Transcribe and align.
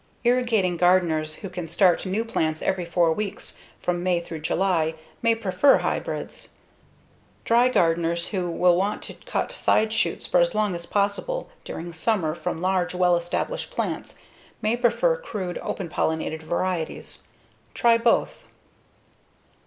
Irrigating 0.23 0.77
gardeners 0.77 1.35
who 1.35 1.49
can 1.51 1.67
start 1.67 2.07
new 2.07 2.25
plants 2.25 2.63
every 2.63 2.85
four 2.85 3.13
weeks 3.13 3.59
from 3.83 4.01
May 4.01 4.19
through 4.19 4.39
July 4.39 4.95
may 5.21 5.35
prefer 5.35 5.77
hybrids. 5.77 6.49
Dry 7.45 7.69
gardeners 7.69 8.29
who 8.29 8.49
will 8.49 8.75
want 8.75 9.03
to 9.03 9.13
cut 9.13 9.51
side 9.51 9.93
shoots 9.93 10.25
for 10.25 10.39
as 10.39 10.55
long 10.55 10.73
as 10.73 10.87
possible 10.87 11.51
during 11.63 11.93
summer 11.93 12.33
from 12.33 12.63
large, 12.63 12.95
well 12.95 13.15
established 13.15 13.69
plants 13.69 14.17
may 14.59 14.75
prefer 14.75 15.17
crude, 15.17 15.59
open 15.61 15.87
pollinated 15.87 16.41
varieties. 16.41 17.27
Try 17.75 17.99
both. 17.99 18.45